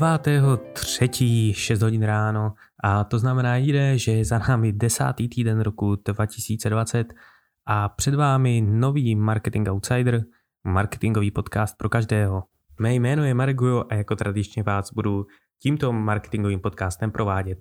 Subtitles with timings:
[0.00, 1.52] 9.3.
[1.54, 7.12] 6 hodin ráno a to znamená jde, že je za námi desátý týden roku 2020
[7.66, 10.24] a před vámi nový Marketing Outsider,
[10.64, 12.42] marketingový podcast pro každého.
[12.80, 15.26] Mé jméno je Marek Gujo a jako tradičně vás budu
[15.62, 17.58] tímto marketingovým podcastem provádět.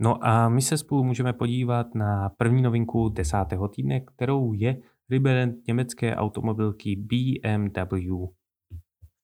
[0.00, 4.76] No a my se spolu můžeme podívat na první novinku desátého týdne, kterou je
[5.10, 8.43] rebrand německé automobilky BMW.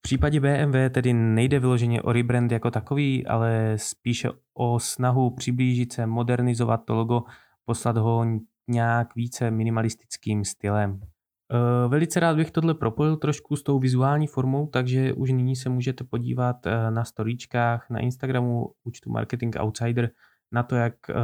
[0.01, 5.93] V případě BMW tedy nejde vyloženě o rebrand jako takový, ale spíše o snahu přiblížit
[5.93, 7.23] se, modernizovat to logo,
[7.65, 8.25] poslat ho
[8.69, 11.01] nějak více minimalistickým stylem.
[11.03, 15.69] E, velice rád bych tohle propojil trošku s tou vizuální formou, takže už nyní se
[15.69, 20.11] můžete podívat e, na storíčkách, na Instagramu účtu Marketing Outsider,
[20.53, 21.15] na to, jak e,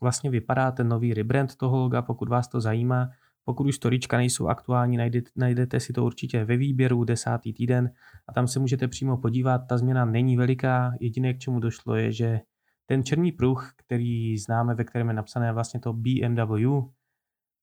[0.00, 3.08] vlastně vypadá ten nový rebrand toho loga, pokud vás to zajímá.
[3.44, 7.90] Pokud už storička nejsou aktuální, najdete, najdete si to určitě ve výběru desátý týden
[8.28, 9.58] a tam se můžete přímo podívat.
[9.58, 12.40] Ta změna není veliká, jediné k čemu došlo je, že
[12.86, 16.80] ten černý pruh, který známe, ve kterém je napsané vlastně to BMW,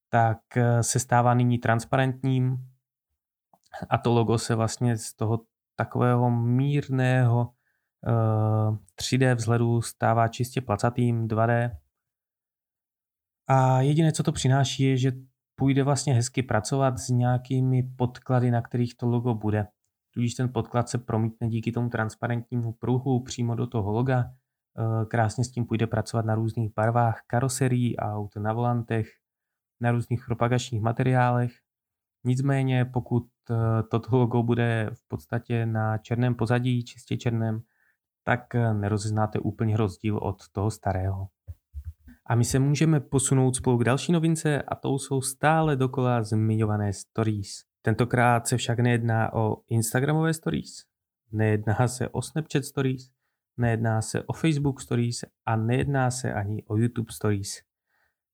[0.09, 2.57] tak eh, se stává nyní transparentním
[3.89, 5.39] a to logo se vlastně z toho
[5.75, 7.53] takového mírného
[9.01, 11.77] 3D eh, vzhledu stává čistě placatým 2D.
[13.47, 15.11] A jediné, co to přináší, je, že
[15.55, 19.67] půjde vlastně hezky pracovat s nějakými podklady, na kterých to logo bude.
[20.13, 24.23] Tudíž ten podklad se promítne díky tomu transparentnímu pruhu přímo do toho loga.
[24.23, 29.07] Eh, krásně s tím půjde pracovat na různých barvách karoserií aut, na volantech,
[29.81, 31.51] na různých propagačních materiálech.
[32.23, 37.61] Nicméně, pokud eh, toto logo bude v podstatě na černém pozadí, čistě černém,
[38.23, 41.27] tak eh, nerozeznáte úplně rozdíl od toho starého.
[42.31, 46.93] A my se můžeme posunout spolu k další novince a to jsou stále dokola zmiňované
[46.93, 47.49] stories.
[47.81, 50.71] Tentokrát se však nejedná o Instagramové stories,
[51.31, 53.09] nejedná se o Snapchat stories,
[53.57, 57.49] nejedná se o Facebook stories a nejedná se ani o YouTube stories.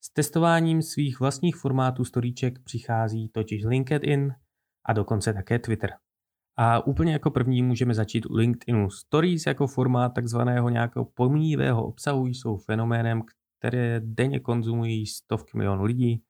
[0.02, 4.34] S testováním svých vlastních formátů storíček přichází totiž LinkedIn
[4.86, 5.90] a dokonce také Twitter.
[6.58, 8.90] A úplně jako první můžeme začít u LinkedInu.
[8.90, 13.22] Stories jako formát takzvaného nějakého pomíjivého obsahu jsou fenoménem,
[13.60, 16.24] které denně konzumují stovky milionů lidí.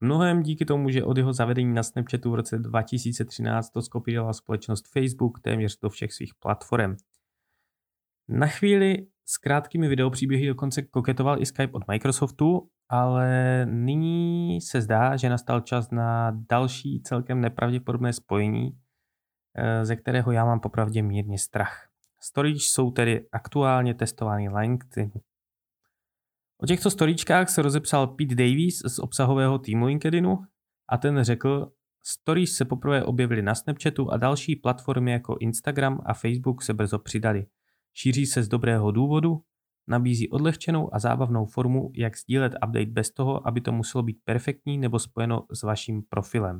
[0.00, 4.92] Mnohem díky tomu, že od jeho zavedení na Snapchatu v roce 2013 to skopírovala společnost
[4.92, 6.96] Facebook téměř do všech svých platform.
[8.28, 15.16] Na chvíli s krátkými videopříběhy dokonce koketoval i Skype od Microsoftu, ale nyní se zdá,
[15.16, 18.78] že nastal čas na další celkem nepravděpodobné spojení,
[19.54, 21.88] eh, ze kterého já mám popravdě mírně strach.
[22.20, 25.10] Storage jsou tedy aktuálně testovány LinkedIn
[26.62, 30.38] O těchto storíčkách se rozepsal Pete Davies z obsahového týmu LinkedInu
[30.88, 31.72] a ten řekl,
[32.06, 36.98] stories se poprvé objevily na Snapchatu a další platformy jako Instagram a Facebook se brzo
[36.98, 37.46] přidali.
[37.94, 39.40] Šíří se z dobrého důvodu,
[39.88, 44.78] nabízí odlehčenou a zábavnou formu, jak sdílet update bez toho, aby to muselo být perfektní
[44.78, 46.58] nebo spojeno s vaším profilem.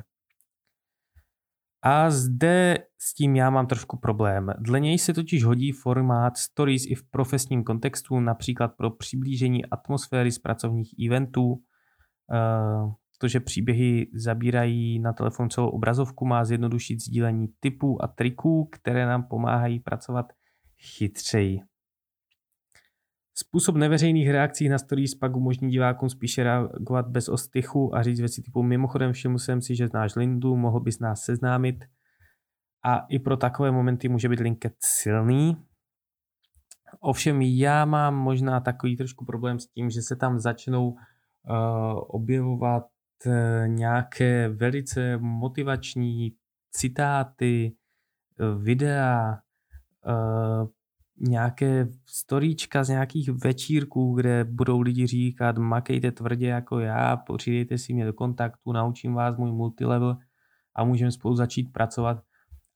[1.87, 4.53] A zde s tím já mám trošku problém.
[4.59, 10.33] Dle něj se totiž hodí formát stories i v profesním kontextu, například pro přiblížení atmosféry
[10.33, 11.63] z pracovních eventů.
[12.33, 18.69] Eh, to, že příběhy zabírají na telefon celou obrazovku, má zjednodušit sdílení typů a triků,
[18.73, 20.27] které nám pomáhají pracovat
[20.79, 21.61] chytřeji.
[23.37, 28.43] Způsob neveřejných reakcí na stories pak umožní divákům spíše reagovat bez ostychu a říct věci
[28.43, 31.85] typu mimochodem všiml jsem si, že znáš Lindu, mohl bys nás seznámit.
[32.85, 35.57] A i pro takové momenty může být LinkedIn silný.
[37.01, 40.97] Ovšem já mám možná takový trošku problém s tím, že se tam začnou uh,
[42.07, 42.85] objevovat
[43.27, 43.33] uh,
[43.67, 46.37] nějaké velice motivační
[46.71, 47.77] citáty,
[48.41, 49.39] uh, videa,
[50.07, 50.69] uh,
[51.21, 57.95] nějaké storíčka z nějakých večírků, kde budou lidi říkat makejte tvrdě jako já, přidejte si
[57.95, 60.17] mě do kontaktu, naučím vás můj multilevel
[60.75, 62.23] a můžeme spolu začít pracovat.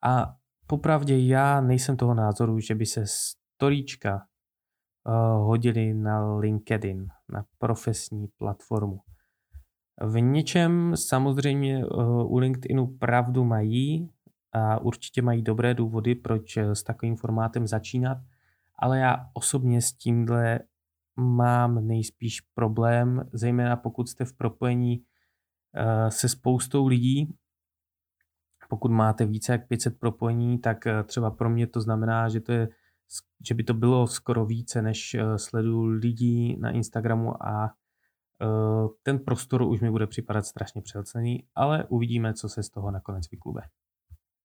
[0.03, 0.35] A
[0.67, 8.29] popravdě já nejsem toho názoru, že by se storíčka uh, hodili na LinkedIn, na profesní
[8.37, 9.01] platformu.
[10.01, 14.11] V něčem samozřejmě uh, u LinkedInu pravdu mají,
[14.53, 18.19] a určitě mají dobré důvody, proč eh, s takovým formátem začínat,
[18.79, 20.61] ale já osobně s tímhle
[21.17, 25.05] mám nejspíš problém, zejména pokud jste v propojení
[25.75, 27.35] eh, se spoustou lidí.
[28.69, 32.53] Pokud máte více jak 500 propojení, tak eh, třeba pro mě to znamená, že, to
[32.53, 32.69] je,
[33.49, 37.75] že by to bylo skoro více, než sleduju lidí na Instagramu a
[39.03, 43.31] ten prostor už mi bude připadat strašně přelcený, ale uvidíme, co se z toho nakonec
[43.31, 43.61] vyklube.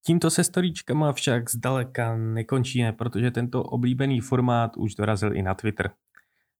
[0.05, 5.91] Tímto se storíčkama však zdaleka nekončíme, protože tento oblíbený formát už dorazil i na Twitter.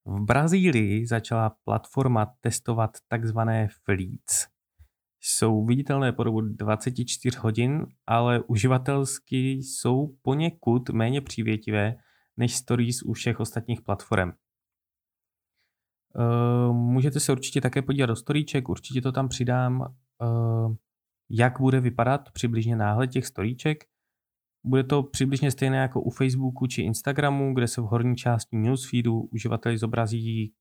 [0.05, 4.47] V Brazílii začala platforma testovat takzvané fleets.
[5.19, 11.95] Jsou viditelné po dobu 24 hodin, ale uživatelsky jsou poněkud méně přívětivé
[12.37, 14.31] než stories u všech ostatních platform.
[16.15, 20.75] Uh, můžete se určitě také podívat do storíček, určitě to tam přidám, uh,
[21.35, 23.83] jak bude vypadat přibližně náhled těch storíček.
[24.65, 29.21] Bude to přibližně stejné jako u Facebooku či Instagramu, kde se v horní části newsfeedu
[29.21, 30.53] uživatelé zobrazí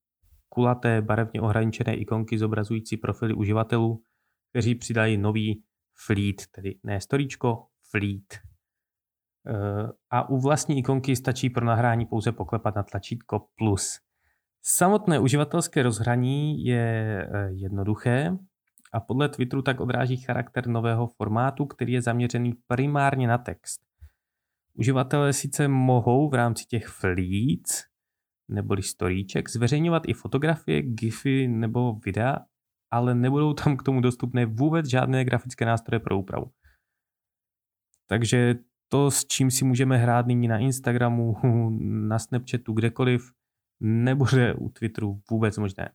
[0.49, 4.03] kulaté barevně ohraničené ikonky zobrazující profily uživatelů,
[4.51, 5.63] kteří přidají nový
[6.07, 8.39] fleet, tedy ne storíčko, fleet.
[9.47, 13.99] Eh, a u vlastní ikonky stačí pro nahrání pouze poklepat na tlačítko plus.
[14.63, 18.39] Samotné uživatelské rozhraní je eh, jednoduché
[18.93, 23.81] a podle Twitteru tak odráží charakter nového formátu, který je zaměřený primárně na text.
[24.75, 27.93] Uživatelé sice mohou v rámci těch fleets
[28.49, 32.37] neboli storíček zveřejňovat i fotografie, gify nebo videa,
[32.91, 36.51] ale nebudou tam k tomu dostupné vůbec žádné grafické nástroje pro úpravu.
[38.07, 38.55] Takže
[38.89, 41.37] to, s čím si můžeme hrát nyní na Instagramu,
[42.09, 43.33] na Snapchatu, kdekoliv,
[43.81, 45.91] nebude u Twitteru vůbec možné.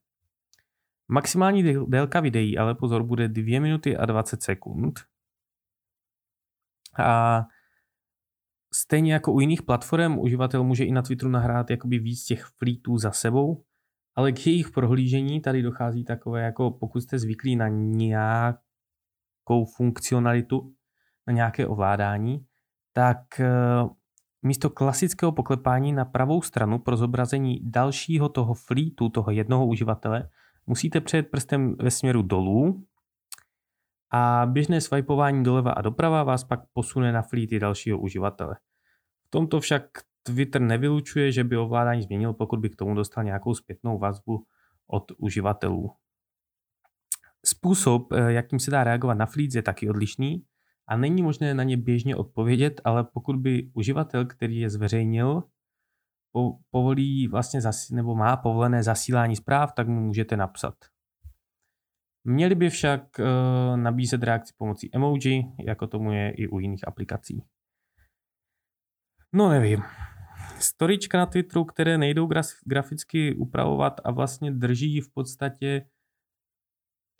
[1.07, 4.99] Maximální délka videí, ale pozor, bude 2 minuty a 20 sekund.
[6.99, 7.41] A
[8.73, 12.97] stejně jako u jiných platform, uživatel může i na Twitteru nahrát jakoby víc těch fleetů
[12.97, 13.63] za sebou,
[14.15, 18.59] ale k jejich prohlížení tady dochází takové, jako pokud jste zvyklí na nějakou
[19.75, 20.73] funkcionalitu,
[21.27, 22.45] na nějaké ovládání,
[22.93, 23.47] tak eh,
[24.41, 30.29] místo klasického poklepání na pravou stranu pro zobrazení dalšího toho fleetu, toho jednoho uživatele,
[30.67, 32.87] musíte přejet prstem ve směru dolů
[34.11, 38.55] a běžné swipování doleva a doprava vás pak posune na fleety dalšího uživatele.
[39.27, 39.83] V tomto však
[40.23, 44.45] Twitter nevylučuje, že by ovládání změnil, pokud by k tomu dostal nějakou zpětnou vazbu
[44.87, 45.91] od uživatelů.
[47.45, 50.43] Způsob, eh, jakým se dá reagovat na fleets, je taky odlišný
[50.87, 55.43] a není možné na ně běžně odpovědět, ale pokud by uživatel, který je zveřejnil,
[56.71, 60.75] povolí vlastně zasi, nebo má povolené zasílání zpráv, tak mu můžete napsat.
[62.23, 67.43] Měli by však uh, nabízet reakci pomocí emoji, jako tomu je i u jiných aplikací.
[69.33, 69.83] No nevím.
[70.59, 72.29] Storička na Twitteru, které nejdou
[72.65, 75.89] graficky upravovat a vlastně drží v podstatě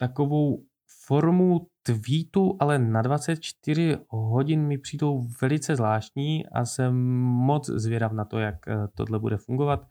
[0.00, 0.64] takovou
[1.06, 8.24] formu tweetu, ale na 24 hodin mi přijdou velice zvláštní a jsem moc zvědav na
[8.24, 9.86] to, jak eh, tohle bude fungovat.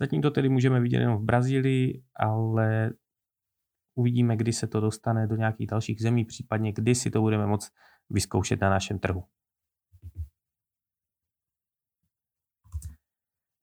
[0.00, 2.90] Zatím to tedy můžeme vidět jenom v Brazílii, ale
[3.94, 7.72] uvidíme, kdy se to dostane do nějakých dalších zemí, případně kdy si to budeme moct
[8.10, 9.24] vyzkoušet na našem trhu.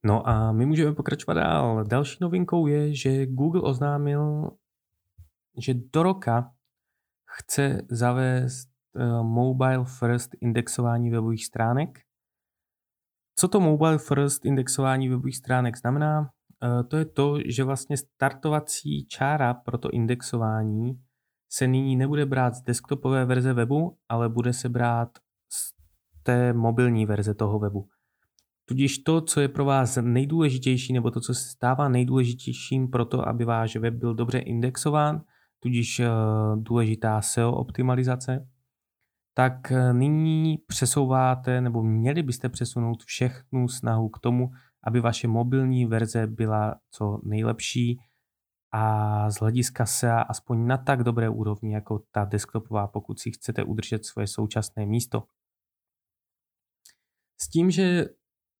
[0.05, 1.83] No a my můžeme pokračovat dál.
[1.83, 4.51] Další novinkou je, že Google oznámil,
[5.57, 6.53] že do roka
[7.41, 11.99] chce zavést eh, mobile first indexování webových stránek.
[13.35, 16.29] Co to mobile first indexování webových stránek znamená?
[16.63, 21.01] Eh, to je to, že vlastně startovací čára pro to indexování
[21.51, 25.09] se nyní nebude brát z desktopové verze webu, ale bude se brát
[25.51, 25.73] z
[26.23, 27.87] té mobilní verze toho webu.
[28.65, 33.27] Tudíž to, co je pro vás nejdůležitější, nebo to, co se stává nejdůležitějším pro to,
[33.27, 35.21] aby váš web byl dobře indexován,
[35.59, 36.09] tudíž eh,
[36.55, 38.47] důležitá SEO optimalizace,
[39.33, 44.51] tak eh, nyní přesouváte, nebo měli byste přesunout všechnu snahu k tomu,
[44.83, 47.99] aby vaše mobilní verze byla co nejlepší
[48.71, 53.63] a z hlediska SEA aspoň na tak dobré úrovni jako ta desktopová, pokud si chcete
[53.63, 55.23] udržet svoje současné místo.
[57.41, 58.05] S tím, že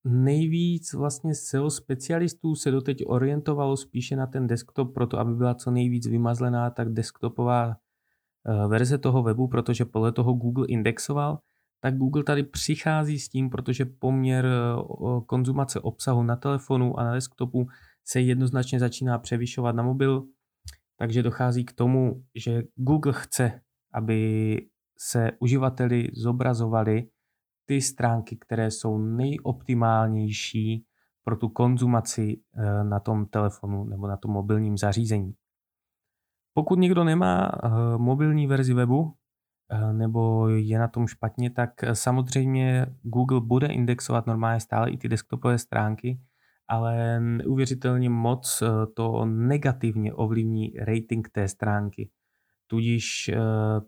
[0.03, 5.71] nejvíc vlastně SEO specialistů se doteď orientovalo spíše na ten desktop, proto aby byla co
[5.71, 11.39] nejvíc vymazlená tak desktopová eh, verze toho webu, protože podle toho Google indexoval,
[11.81, 14.75] tak Google tady přichází s tím, protože poměr eh,
[15.25, 17.67] konzumace obsahu na telefonu a na desktopu
[18.05, 20.23] se jednoznačně začíná převyšovat na mobil,
[20.97, 23.61] takže dochází k tomu, že Google chce,
[23.93, 24.57] aby
[24.97, 27.07] se uživateli zobrazovali
[27.69, 30.85] ty stránky, které jsou nejoptimálnější
[31.23, 35.33] pro tu konzumaci eh, na tom telefonu nebo na tom mobilním zařízení.
[36.53, 39.13] Pokud někdo nemá eh, mobilní verzi webu
[39.71, 45.09] eh, nebo je na tom špatně, tak samozřejmě Google bude indexovat normálně stále i ty
[45.09, 46.19] desktopové stránky,
[46.67, 48.63] ale neuvěřitelně moc
[48.95, 52.09] to negativně ovlivní rating té stránky.
[52.71, 53.31] Tudíž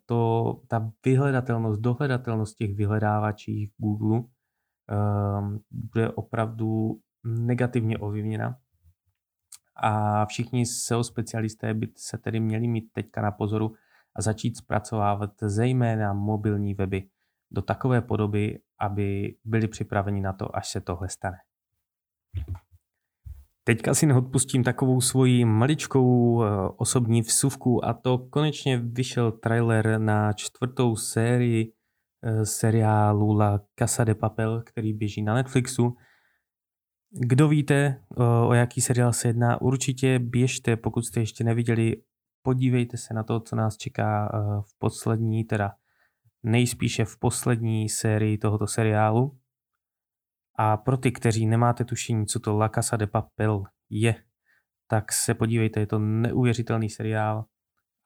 [0.05, 4.21] to, ta vyhledatelnost, dohledatelnost těch vyhledávačí v Google
[5.71, 8.57] bude opravdu negativně ovlivněna.
[9.75, 13.73] A všichni SEO specialisté by se tedy měli mít teďka na pozoru
[14.15, 17.09] a začít zpracovávat zejména mobilní weby
[17.51, 21.37] do takové podoby, aby byli připraveni na to, až se tohle stane.
[23.63, 30.33] Teďka si neodpustím takovou svoji maličkou eh, osobní vsuvku a to konečně vyšel trailer na
[30.33, 31.73] čtvrtou sérii
[32.23, 35.95] eh, seriálu La Casa de Papel, který běží na Netflixu.
[37.11, 41.95] Kdo víte, eh, o jaký seriál se jedná, určitě běžte, pokud jste ještě neviděli,
[42.41, 45.71] podívejte se na to, co nás čeká v poslední, teda
[46.43, 49.40] nejspíše v poslední sérii tohoto seriálu.
[50.55, 54.15] A pro ty, kteří nemáte tušení, co to La Casa de Papel je,
[54.87, 57.45] tak se podívejte, je to neuvěřitelný seriál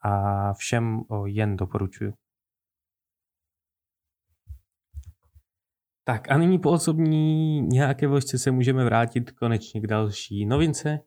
[0.01, 2.13] a všem ho jen doporučuji.
[6.03, 10.99] Tak a nyní po osobní nějaké vložce se můžeme vrátit konečně k další novince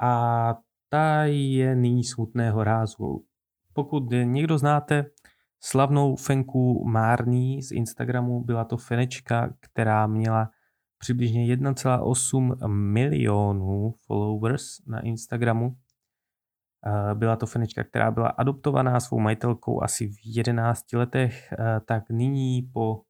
[0.00, 0.54] a
[0.88, 3.26] ta je nyní smutného rázu.
[3.72, 5.04] Pokud někdo znáte
[5.62, 10.50] slavnou Fenku Márný z Instagramu, byla to Fenečka, která měla
[11.00, 15.76] přibližně 1,8 milionů followers na Instagramu.
[17.14, 21.54] Byla to Fenečka, která byla adoptovaná svou majitelkou asi v 11 letech,
[21.86, 23.02] tak nyní po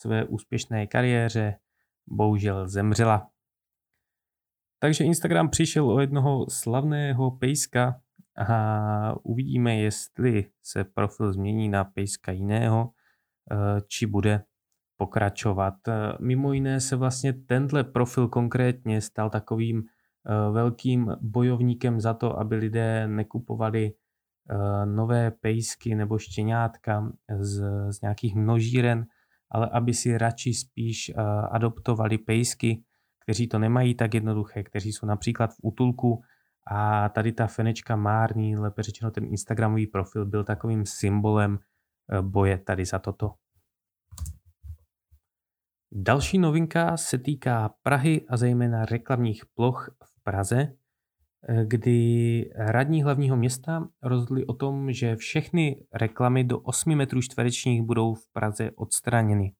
[0.00, 1.58] své úspěšné kariéře
[2.06, 3.30] bohužel zemřela.
[4.80, 8.00] Takže Instagram přišel o jednoho slavného pejska
[8.48, 12.90] a uvidíme, jestli se profil změní na pejska jiného,
[13.86, 14.44] či bude
[14.98, 15.74] pokračovat.
[15.88, 22.38] Eh, mimo jiné se vlastně tenhle profil konkrétně stal takovým eh, velkým bojovníkem za to,
[22.38, 29.06] aby lidé nekupovali eh, nové pejsky nebo štěňátka z, z nějakých množíren,
[29.50, 31.12] ale aby si radši spíš
[31.50, 32.82] adoptovali pejsky,
[33.24, 36.22] kteří to nemají tak jednoduché, kteří jsou například v útulku
[36.70, 41.58] a tady ta fenečka Mární, lépe řečeno ten Instagramový profil, byl takovým symbolem
[42.20, 43.30] boje tady za toto.
[45.92, 50.72] Další novinka se týká Prahy a zejména reklamních ploch v Praze,
[51.48, 57.82] eh, kdy radní hlavního města rozhodli o tom, že všechny reklamy do 8 metrů čtverečních
[57.82, 59.52] budou v Praze odstraněny.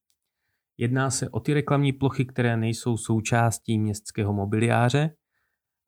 [0.77, 5.15] Jedná se o ty reklamní plochy, které nejsou součástí městského mobiliáře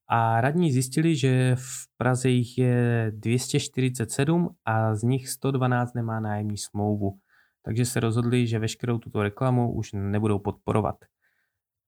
[0.07, 6.57] a radní zjistili, že v Praze jich je 247 a z nich 112 nemá nájemní
[6.57, 7.19] smlouvu
[7.62, 10.96] takže se rozhodli, že veškerou tuto reklamu už nebudou podporovat.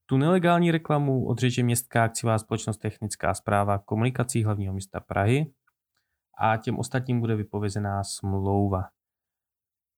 [0.05, 5.53] Tu nelegální reklamu odřeže Městská akciová společnost Technická zpráva komunikací hlavního města Prahy
[6.37, 8.83] a těm ostatním bude vypovězená smlouva.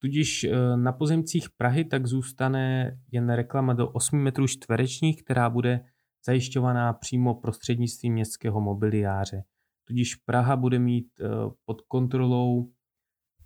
[0.02, 5.86] Tudíž e, na pozemcích Prahy tak zůstane jen reklama do 8 metrů čtverečních, která bude
[6.26, 9.44] zajišťovaná přímo prostřednictvím městského mobiliáře.
[9.88, 11.24] Tudíž Praha bude mít e,
[11.66, 12.72] pod kontrolou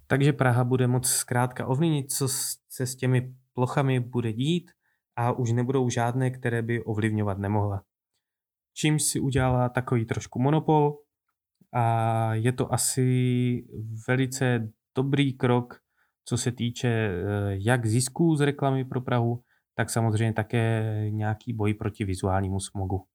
[0.09, 2.27] takže Praha bude moct zkrátka ovlivnit, co
[2.69, 4.71] se s těmi plochami bude dít
[5.15, 7.83] a už nebudou žádné, které by ovlivňovat nemohla.
[8.73, 10.97] Čímž si udělala takový trošku monopol
[11.73, 13.65] a je to asi
[14.07, 15.79] velice dobrý krok,
[16.25, 19.43] co se týče eh, jak zisků z reklamy pro Prahu,
[19.75, 23.05] tak samozřejmě také nějaký boj proti vizuálnímu smogu.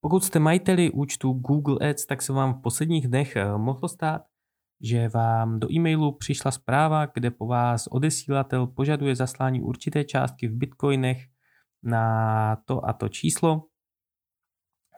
[0.00, 4.22] Pokud jste majiteli účtu Google Ads, tak se vám v posledních dnech eh, mohlo stát,
[4.80, 10.56] že vám do e-mailu přišla zpráva, kde po vás odesílatel požaduje zaslání určité částky v
[10.56, 11.26] bitcoinech
[11.82, 13.64] na to a to číslo.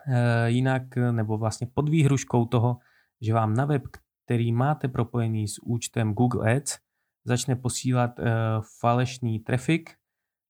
[0.07, 2.77] E, jinak, nebo vlastně pod výhruškou toho,
[3.21, 3.83] že vám na web,
[4.25, 6.77] který máte propojený s účtem Google Ads,
[7.25, 8.23] začne posílat e,
[8.79, 9.89] falešný trafik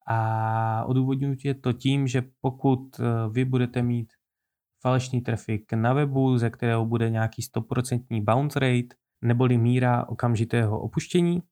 [0.08, 4.14] a odůvodňuje to tím, že pokud e, vy budete mít
[4.82, 11.44] falešný trafik na webu, ze kterého bude nějaký 100% bounce rate, neboli míra okamžitého opuštění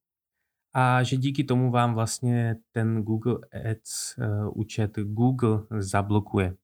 [0.73, 3.37] a že díky tomu vám vlastně ten Google
[3.71, 6.55] Ads uh, účet Google zablokuje.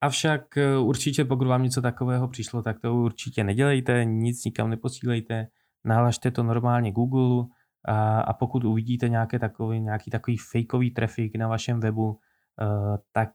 [0.00, 5.48] Avšak uh, určitě pokud vám něco takového přišlo, tak to určitě nedělejte, nic nikam neposílejte,
[5.84, 7.46] nahlašte to normálně Google
[7.84, 13.30] a, a pokud uvidíte nějaké takový, nějaký takový fakeový trafik na vašem webu, uh, tak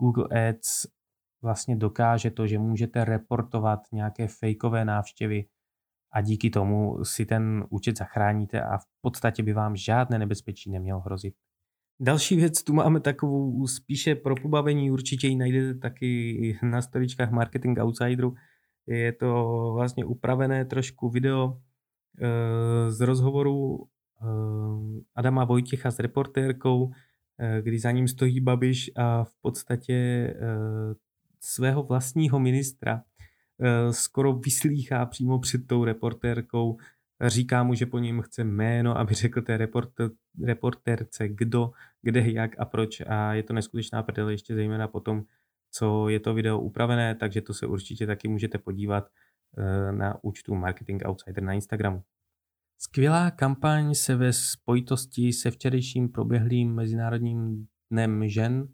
[0.00, 0.86] Google Ads
[1.42, 5.44] vlastně dokáže to, že můžete reportovat nějaké fakeové návštěvy
[6.12, 11.00] a díky tomu si ten účet zachráníte a v podstatě by vám žádné nebezpečí nemělo
[11.00, 11.34] hrozit.
[12.00, 17.78] Další věc, tu máme takovou spíše pro pobavení, určitě ji najdete taky na stoličkách Marketing
[17.78, 18.34] Outsideru,
[18.86, 21.58] Je to vlastně upravené trošku video
[22.88, 23.86] z rozhovoru
[25.14, 26.90] Adama Vojtěcha s reportérkou,
[27.62, 30.28] kdy za ním stojí Babiš a v podstatě
[31.40, 33.02] svého vlastního ministra
[33.90, 36.76] skoro vyslýchá přímo před tou reportérkou,
[37.26, 40.10] říká mu, že po něm chce jméno, aby řekl té reporter,
[40.44, 41.70] reportérce, kdo,
[42.02, 43.02] kde, jak a proč.
[43.06, 45.24] A je to neskutečná prdel, ještě zejména potom,
[45.70, 49.08] co je to video upravené, takže to se určitě taky můžete podívat
[49.58, 52.02] eh, na účtu Marketing Outsider na Instagramu.
[52.78, 58.68] Skvělá kampaň se ve spojitosti se včerejším proběhlým Mezinárodním dnem žen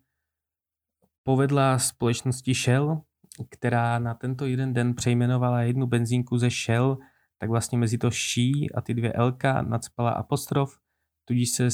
[1.23, 3.03] povedla společnosti Shell,
[3.51, 6.99] která na tento jeden den přejmenovala jednu benzínku ze Shell
[7.39, 10.79] tak vlastně mezi to she a ty dvě lk nadspala apostrof,
[11.25, 11.71] tudíž se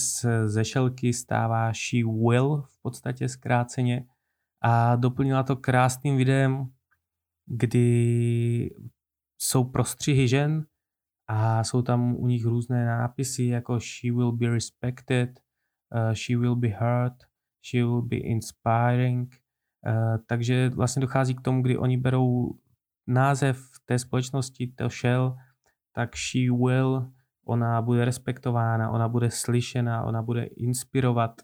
[0.49, 4.07] ze šelky stává she will v podstatě zkráceně
[4.63, 6.67] a doplnila to krásným videem,
[7.47, 8.71] kdy
[9.39, 10.67] jsou prostřihy žen
[11.29, 15.41] a jsou tam u nich různé nápisy jako she will be respected,
[15.95, 17.15] uh, she will be heard,
[17.63, 19.44] she will be inspiring.
[19.87, 22.51] Uh, takže vlastně dochází k tomu, kdy oni berou
[23.07, 25.37] název té společnosti, to Shell,
[25.93, 27.13] tak she will,
[27.47, 31.43] ona bude respektována, ona bude slyšena, ona bude inspirovat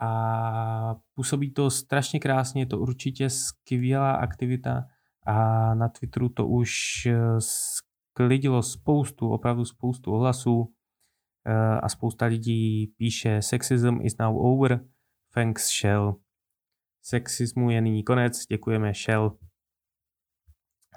[0.00, 4.84] a působí to strašně krásně, je to určitě skvělá aktivita
[5.26, 6.72] a na Twitteru to už
[7.06, 10.72] eh, sklidilo spoustu, opravdu spoustu ohlasů
[11.46, 14.80] eh, a spousta lidí píše Sexism is now over,
[15.34, 16.27] thanks Shell.
[17.02, 19.38] Sexismu je nyní konec, děkujeme Shell.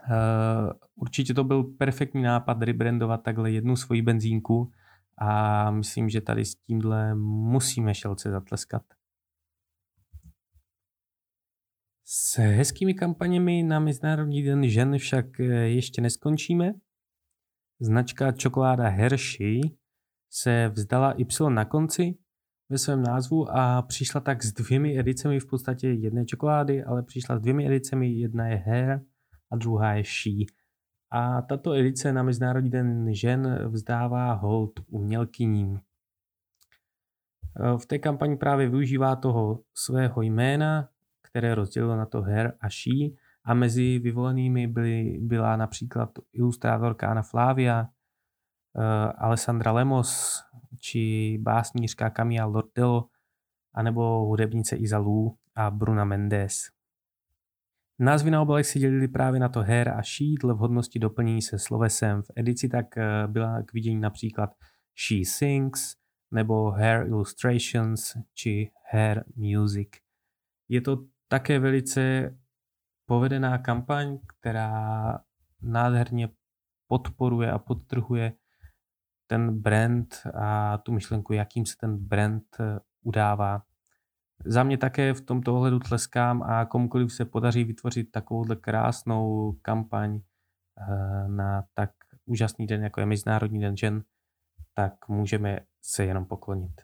[0.04, 4.72] Eh, určitě to byl perfektní nápad rebrandovat takhle jednu svoji benzínku
[5.18, 8.84] a myslím, že tady s tímhle musíme šelce zatleskat.
[12.06, 16.74] S hezkými kampaněmi na Mezinárodní den žen však eh, ještě neskončíme.
[17.80, 19.62] Značka čokoláda Hershey
[20.30, 22.18] se vzdala Y na konci
[22.72, 27.38] ve svém názvu a přišla tak s dvěmi edicemi v podstatě jedné čokolády, ale přišla
[27.38, 29.00] s dvěmi edicemi, jedna je Hair
[29.52, 30.46] a druhá je She.
[31.12, 35.80] A tato edice na Mezinárodní den žen vzdává hold umělkyním.
[37.78, 40.90] V té kampani právě využívá toho svého jména,
[41.22, 47.22] které rozdělilo na to Her a She a mezi vyvolenými byly, byla například ilustrátorka Anna
[47.22, 47.88] Flavia,
[49.18, 50.42] Alessandra Lemos
[50.80, 53.08] či básnířka Camilla Lordello
[53.74, 56.70] anebo hudebnice Izalu a Bruna Mendes.
[58.00, 61.60] Názvy na obalech se dělili právě na to hair a she dle vhodnosti doplnění se
[61.60, 62.22] slovesem.
[62.22, 64.50] V edici tak eh, byla k vidění například
[64.96, 65.96] She Sings
[66.32, 69.90] nebo Hair Illustrations či Hair Music.
[70.70, 72.36] Je to také velice
[73.06, 75.20] povedená kampaň, která
[75.62, 76.30] nádherně
[76.88, 78.34] podporuje a podtrhuje
[79.32, 83.64] ten brand a tu myšlenku, jakým se ten brand eh, udává.
[84.46, 90.20] Za mě také v tomto ohledu tleskám a komukoliv se podaří vytvořit takovouhle krásnou kampaň
[90.20, 91.92] eh, na tak
[92.26, 94.04] úžasný den, jako je Mezinárodní den žen,
[94.74, 96.82] tak můžeme se jenom poklonit.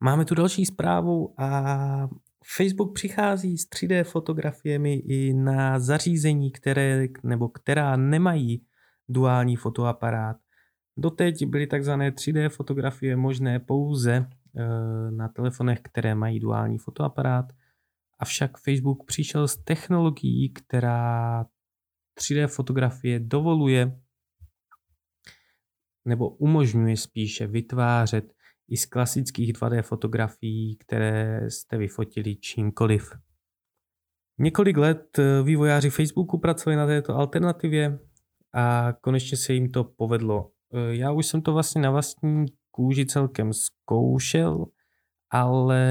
[0.00, 2.08] Máme tu další zprávu a
[2.56, 8.66] Facebook přichází s 3D fotografiemi i na zařízení, které nebo která nemají
[9.08, 10.45] duální fotoaparát.
[10.96, 14.26] Doteď byly takzvané 3D fotografie možné pouze
[14.58, 17.52] Eh, na telefonech, které mají duální fotoaparát.
[18.18, 21.44] Avšak Facebook přišel s technologií, která
[22.18, 24.00] 3D fotografie dovoluje
[26.04, 28.32] nebo umožňuje spíše vytvářet
[28.68, 33.12] i z klasických 2D fotografií, které jste vyfotili čímkoliv.
[34.38, 37.98] Několik let eh, vývojáři Facebooku pracovali na této alternativě
[38.52, 40.55] a konečně se jim to povedlo.
[40.76, 44.64] Eh, já už jsem to vlastně na vlastní kůži celkem zkoušel,
[45.30, 45.82] ale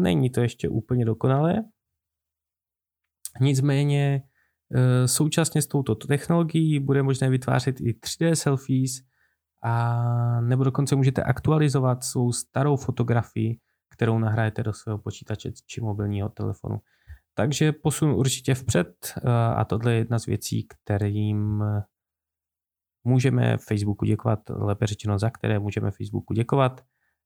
[0.00, 1.54] není to ještě úplně dokonalé.
[3.40, 4.22] Nicméně
[4.74, 8.90] e, současně s touto technologií bude možné vytvářet i 3D selfies
[9.62, 13.58] a nebo dokonce můžete aktualizovat svou starou fotografii,
[13.94, 16.78] kterou nahrajete do svého počítače či mobilního telefonu.
[17.34, 21.62] Takže posun určitě vpřed e, a tohle je jedna z věcí, kterým
[23.06, 26.80] můžeme Facebooku děkovat, lépe řečeno za které můžeme Facebooku děkovat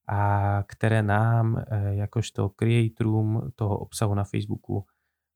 [0.09, 4.85] a které nám, eh, jakožto creatorům toho obsahu na Facebooku,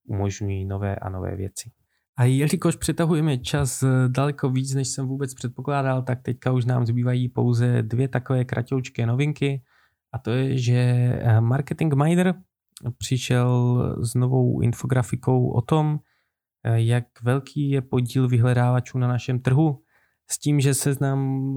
[0.09, 1.71] umožňují nové a nové věci.
[2.17, 6.87] A jelikož přetahujeme čas eh, daleko víc, než jsem vůbec předpokládal, tak teďka už nám
[6.87, 9.63] zbývají pouze dvě takové kratoučké novinky.
[10.13, 12.35] A to je, že eh, Marketing Miner
[12.99, 15.99] přišel s novou infografikou o tom,
[16.65, 19.84] jak velký je podíl vyhledávačů na našem trhu,
[20.31, 21.55] s tím, že seznam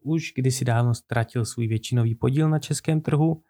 [0.00, 3.42] už kdysi dávno ztratil svůj většinový podíl na českém trhu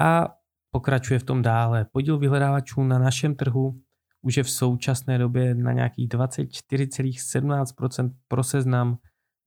[0.00, 0.28] a
[0.70, 1.86] pokračuje v tom dále.
[1.92, 3.80] Podíl vyhledávačů na našem trhu
[4.22, 8.98] už je v současné době na nějakých 24,17% pro seznam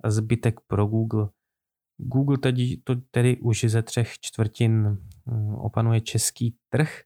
[0.03, 1.29] a zbytek pro Google.
[1.97, 4.97] Google tedy, to tedy už ze třech čtvrtin hm,
[5.55, 7.01] opanuje český trh.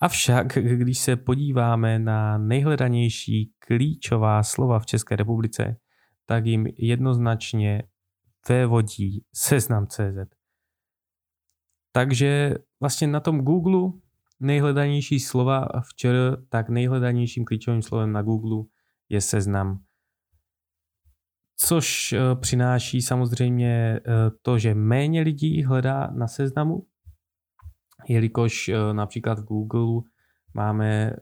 [0.00, 5.76] Avšak, když se podíváme na nejhledanější klíčová slova v České republice,
[6.28, 7.82] tak jim jednoznačně
[8.48, 10.34] vévodí seznam.cz.
[11.92, 14.00] Takže vlastně na tom Google
[14.40, 18.64] nejhledanější slova včera, tak nejhledanějším klíčovým slovem na Google
[19.08, 19.84] je seznam.
[21.56, 24.00] Což eh, přináší samozřejmě eh,
[24.42, 26.86] to, že méně lidí hledá na seznamu,
[28.08, 30.02] jelikož eh, například v Google
[30.54, 31.12] máme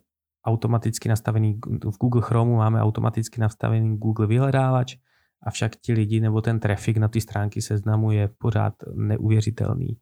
[0.47, 4.97] automaticky nastavený, v Google Chrome máme automaticky nastavený Google vyhledávač,
[5.43, 9.97] avšak ti lidi nebo ten trafik na ty stránky seznamu je pořád neuvěřitelný.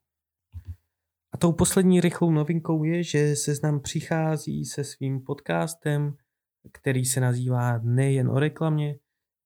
[1.33, 6.15] A tou poslední rychlou novinkou je, že Seznam přichází se svým podcastem,
[6.73, 8.99] který se nazývá Nejen o reklamě,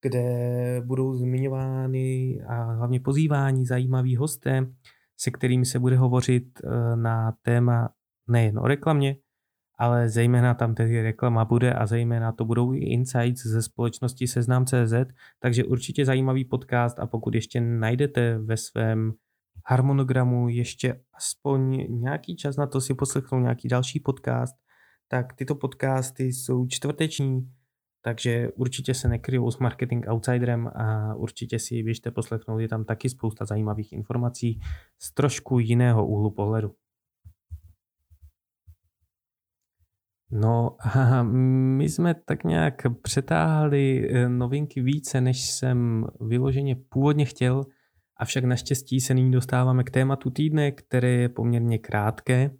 [0.02, 4.66] kde budou zmiňovány a hlavně pozýváni zajímaví hosté,
[5.16, 7.88] se kterými se bude hovořit eh, na téma
[8.28, 9.16] nejen o reklamě,
[9.78, 14.94] ale zejména tam tedy reklama bude a zejména to budou i insights ze společnosti Seznam.cz,
[15.40, 19.12] takže určitě zajímavý podcast a pokud ještě najdete ve svém
[19.66, 24.54] harmonogramu ještě aspoň nějaký čas na to si poslechnout nějaký další podcast,
[25.08, 27.50] tak tyto podcasty jsou čtvrteční,
[28.02, 33.08] takže určitě se nekryjou s Marketing Outsiderem a určitě si běžte poslechnout, je tam taky
[33.08, 34.60] spousta zajímavých informací
[34.98, 36.74] z trošku jiného úhlu pohledu.
[40.30, 40.76] No
[41.76, 47.64] my jsme tak nějak přetáhli eh, novinky více, než jsem vyloženě původně chtěl,
[48.16, 52.50] avšak naštěstí se nyní dostáváme k tématu týdne, které je poměrně krátké.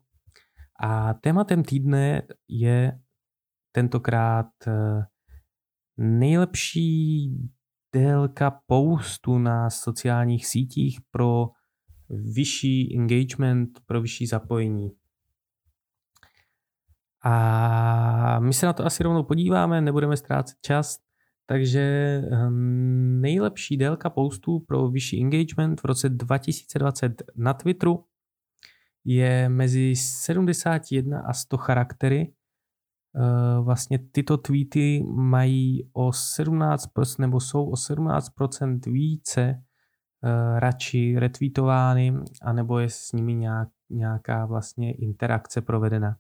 [0.81, 2.99] A tématem týdne je
[3.73, 5.03] tentokrát eh,
[5.97, 7.31] nejlepší
[7.95, 11.47] délka postu na sociálních sítích pro
[12.35, 14.91] vyšší engagement, pro vyšší zapojení.
[17.29, 20.99] A my se na to asi rovnou podíváme, nebudeme ztrácet čas.
[21.47, 28.05] Takže hm, nejlepší délka postů pro vyšší engagement v roce 2020 na Twitteru
[29.05, 32.33] je mezi 71 a 100 charaktery.
[33.17, 42.15] Eh, vlastně tyto tweety mají o 17% nebo jsou o 17% více eh, radši retweetovány,
[42.43, 46.17] anebo je s nimi nějak, nějaká vlastně interakce provedena.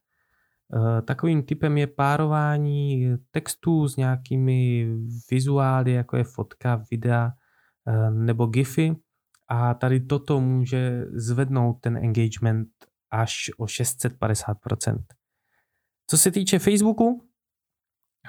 [0.77, 4.89] Eh, takovým typem je párování textů s nějakými
[5.31, 7.31] vizuály, jako je fotka, videa
[7.89, 8.97] eh, nebo GIFy.
[9.49, 12.69] A tady toto může zvednout ten engagement
[13.11, 15.05] až o 650%.
[16.11, 17.29] Co se týče Facebooku,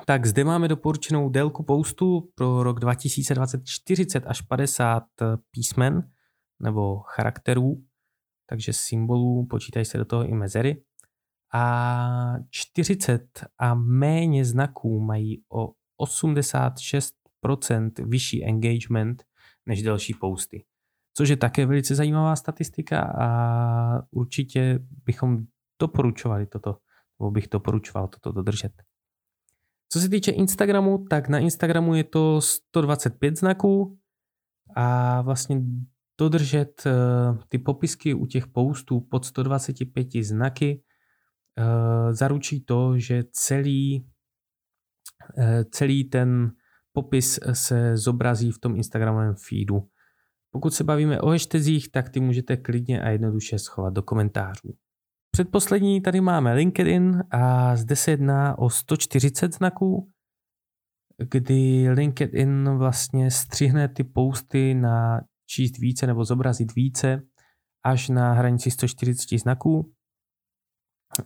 [0.05, 5.03] tak zde máme doporučenou délku postu pro rok 2020 40 až 50
[5.51, 6.11] písmen
[6.59, 7.83] nebo charakterů,
[8.49, 10.83] takže symbolů, počítají se do toho i mezery
[11.53, 19.23] a 40 a méně znaků mají o 86% vyšší engagement
[19.65, 20.65] než další posty.
[21.17, 25.45] Což je také velice zajímavá statistika a určitě bychom
[25.81, 26.77] doporučovali toto,
[27.19, 28.71] nebo bych doporučoval toto dodržet.
[29.91, 33.97] Co se týče Instagramu, tak na Instagramu je to 125 znaků
[34.75, 35.61] a vlastně
[36.19, 36.91] dodržet eh,
[37.47, 40.83] ty popisky u těch postů pod 125 znaky
[42.11, 44.07] zaručí to, že celý,
[45.37, 46.51] eh, celý ten
[46.93, 49.89] popis se zobrazí v tom Instagramovém feedu.
[50.51, 54.75] Pokud se bavíme o hashtazích, tak ty můžete klidně a jednoduše schovat do komentářů.
[55.31, 60.11] Předposlední tady máme LinkedIn a zde se jedná o 140 znaků,
[61.31, 67.21] kdy LinkedIn vlastně střihne ty posty na číst více nebo zobrazit více
[67.83, 69.93] až na hranici 140 znaků.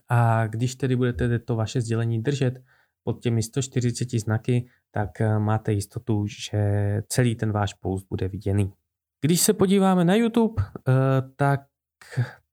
[0.09, 2.63] A když tedy budete to vaše sdělení držet
[3.03, 6.61] pod těmi 140 znaky, tak eh, máte jistotu, že
[7.07, 8.73] celý ten váš post bude viděný.
[9.21, 10.91] Když se podíváme na YouTube, eh,
[11.35, 11.61] tak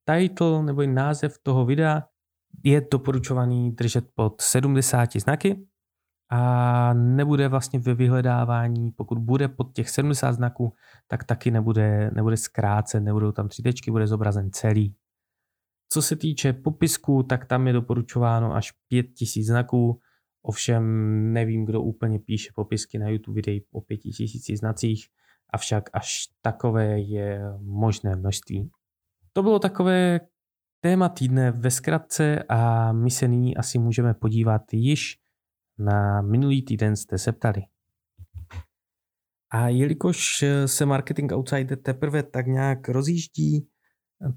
[0.05, 2.03] title nebo název toho videa
[2.65, 5.67] je doporučovaný držet pod 70 znaky
[6.31, 10.73] a nebude vlastně ve vyhledávání, pokud bude pod těch 70 znaků,
[11.09, 14.95] tak taky nebude, nebude zkrácen, nebudou tam tři tečky, bude zobrazen celý.
[15.93, 20.01] Co se týče popisku, tak tam je doporučováno až 5000 znaků,
[20.43, 20.83] Ovšem
[21.33, 25.07] nevím, kdo úplně píše popisky na YouTube videí po pěti tisíci znacích,
[25.53, 28.71] avšak až takové je možné množství.
[29.33, 30.21] To bylo takové
[30.81, 35.19] téma týdne ve zkratce a my se nyní asi můžeme podívat již
[35.79, 37.63] na minulý týden jste se ptali.
[39.51, 43.69] A jelikož se Marketing Outsider teprve tak nějak rozjíždí,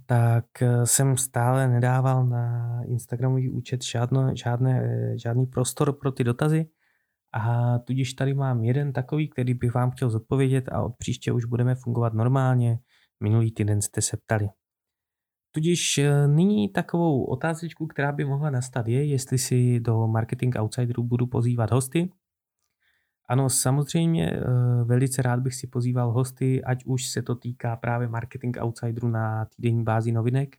[0.05, 0.45] tak
[0.83, 4.81] jsem stále nedával na Instagramový účet žádno, žádné,
[5.17, 6.65] žádný prostor pro ty dotazy.
[7.33, 11.45] A tudíž tady mám jeden takový, který bych vám chtěl zodpovědět a od příště už
[11.45, 12.79] budeme fungovat normálně.
[13.23, 14.49] Minulý týden jste se ptali.
[15.51, 21.03] Tudíž eh, nyní takovou otázečku, která by mohla nastat, je, jestli si do Marketing Outsideru
[21.03, 22.09] budu pozývat hosty.
[23.29, 24.43] Ano, samozřejmě eh,
[24.83, 29.45] velice rád bych si pozýval hosty, ať už se to týká právě Marketing Outsideru na
[29.45, 30.55] týdenní bázi novinek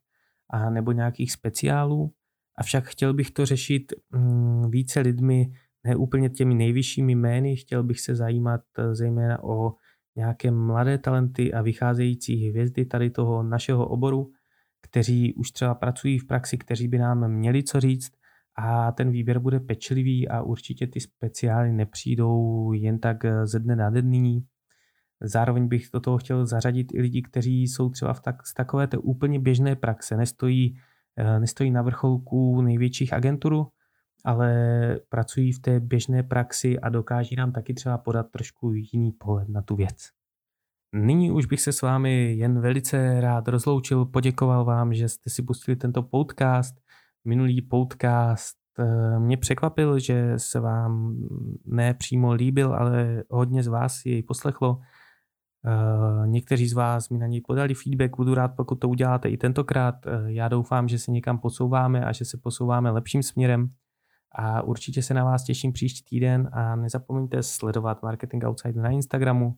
[0.51, 2.13] a nebo nějakých speciálů.
[2.59, 5.53] Avšak chtěl bych to řešit mm, více lidmi,
[5.85, 9.75] ne úplně těmi nejvyššími jmény, chtěl bych se zajímat eh, zejména o
[10.17, 14.31] nějaké mladé talenty a vycházející hvězdy tady toho našeho oboru,
[14.83, 18.13] kteří už třeba pracují v praxi, kteří by nám měli co říct
[18.57, 23.91] a ten výběr bude pečlivý a určitě ty speciály nepřijdou jen tak ze dne na
[23.91, 24.41] den
[25.21, 28.87] Zároveň bych do toho chtěl zařadit i lidi, kteří jsou třeba v tak, z takové
[28.87, 30.77] té úplně běžné praxe, nestojí,
[31.17, 33.67] eh, nestojí na vrcholku největších agenturů,
[34.25, 34.51] ale
[35.09, 39.63] pracují v té běžné praxi a dokáží nám taky třeba podat trošku jiný pohled na
[39.63, 39.97] tu věc.
[40.95, 45.43] Nyní už bych se s vámi jen velice rád rozloučil, poděkoval vám, že jste si
[45.43, 46.84] pustili tento podcast.
[47.25, 51.17] Minulý podcast eh, mě překvapil, že se vám
[51.65, 54.81] ne přímo líbil, ale hodně z vás jej poslechlo.
[55.67, 59.37] Eh, někteří z vás mi na něj podali feedback, budu rád, pokud to uděláte i
[59.37, 60.07] tentokrát.
[60.07, 63.69] Eh, já doufám, že se někam posouváme a že se posouváme lepším směrem.
[64.33, 69.55] A určitě se na vás těším příští týden a nezapomeňte sledovat Marketing Outside na Instagramu,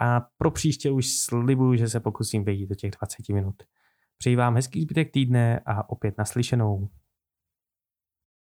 [0.00, 3.54] a pro příště už slibuju, že se pokusím vejít do těch 20 minut.
[4.18, 6.88] Přeji vám hezký zbytek týdne a opět naslyšenou.